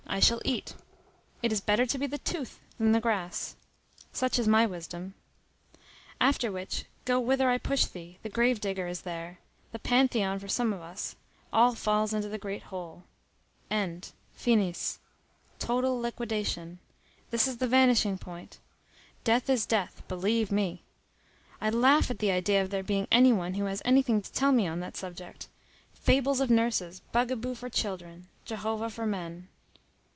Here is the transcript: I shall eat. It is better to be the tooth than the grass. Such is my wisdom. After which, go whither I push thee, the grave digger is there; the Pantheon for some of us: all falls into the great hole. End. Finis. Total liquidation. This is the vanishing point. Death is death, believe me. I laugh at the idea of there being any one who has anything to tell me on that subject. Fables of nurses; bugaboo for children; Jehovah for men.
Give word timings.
I 0.13 0.19
shall 0.19 0.41
eat. 0.43 0.75
It 1.41 1.53
is 1.53 1.61
better 1.61 1.85
to 1.85 1.97
be 1.97 2.05
the 2.05 2.17
tooth 2.17 2.59
than 2.77 2.91
the 2.91 2.99
grass. 2.99 3.55
Such 4.11 4.37
is 4.37 4.45
my 4.45 4.65
wisdom. 4.65 5.13
After 6.19 6.51
which, 6.51 6.83
go 7.05 7.17
whither 7.17 7.49
I 7.49 7.57
push 7.57 7.85
thee, 7.85 8.17
the 8.21 8.27
grave 8.27 8.59
digger 8.59 8.87
is 8.89 9.03
there; 9.03 9.39
the 9.71 9.79
Pantheon 9.79 10.37
for 10.37 10.49
some 10.49 10.73
of 10.73 10.81
us: 10.81 11.15
all 11.53 11.75
falls 11.75 12.11
into 12.13 12.27
the 12.27 12.37
great 12.37 12.63
hole. 12.63 13.05
End. 13.69 14.11
Finis. 14.33 14.99
Total 15.59 15.97
liquidation. 15.97 16.79
This 17.29 17.47
is 17.47 17.59
the 17.59 17.67
vanishing 17.67 18.17
point. 18.17 18.59
Death 19.23 19.49
is 19.49 19.65
death, 19.65 20.03
believe 20.09 20.51
me. 20.51 20.83
I 21.61 21.69
laugh 21.69 22.11
at 22.11 22.19
the 22.19 22.31
idea 22.31 22.61
of 22.61 22.69
there 22.69 22.83
being 22.83 23.07
any 23.13 23.31
one 23.31 23.53
who 23.53 23.63
has 23.65 23.81
anything 23.85 24.21
to 24.21 24.33
tell 24.33 24.51
me 24.51 24.67
on 24.67 24.81
that 24.81 24.97
subject. 24.97 25.47
Fables 25.93 26.41
of 26.41 26.49
nurses; 26.51 26.99
bugaboo 27.13 27.55
for 27.55 27.69
children; 27.69 28.27
Jehovah 28.43 28.89
for 28.89 29.05
men. 29.05 29.47